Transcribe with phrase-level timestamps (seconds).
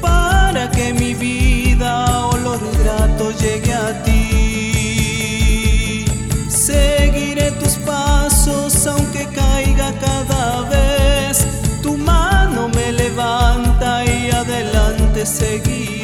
[0.00, 6.04] para que mi vida olor grato llegue a ti.
[6.48, 11.46] Seguiré tus pasos aunque caiga cada vez.
[11.82, 16.03] Tu mano me levanta y adelante seguiré.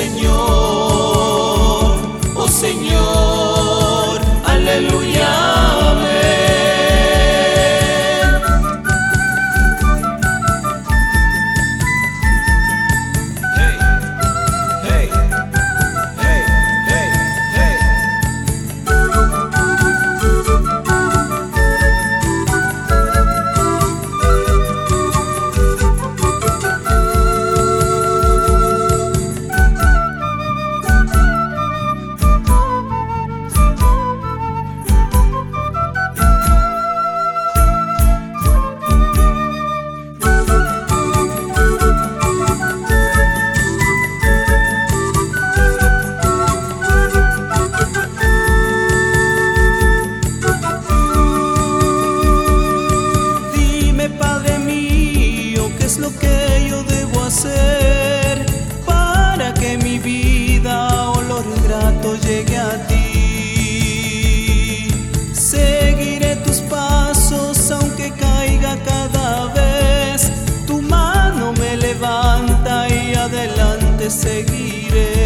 [0.00, 0.32] Señor,
[2.34, 3.19] oh Señor.
[56.18, 58.46] que yo debo hacer
[58.86, 63.00] para que mi vida, olor grato, llegue a ti.
[65.32, 70.30] Seguiré tus pasos aunque caiga cada vez.
[70.66, 75.19] Tu mano me levanta y adelante seguiré.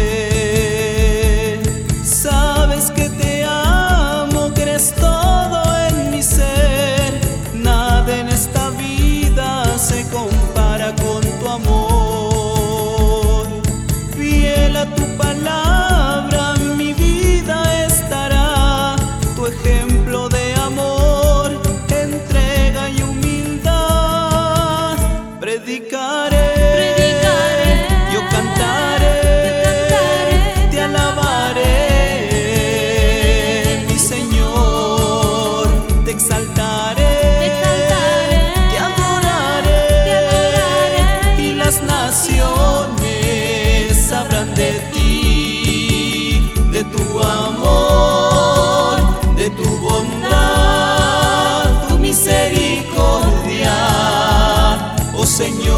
[55.35, 55.75] Señor,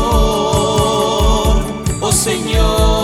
[1.99, 2.96] oh Señor.